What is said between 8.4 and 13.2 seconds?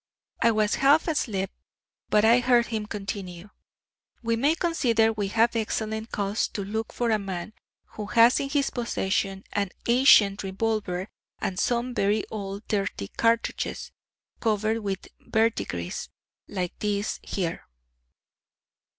his possession an ancient revolver and some very old dirty